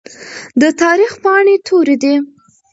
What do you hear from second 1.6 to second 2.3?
تورې دي.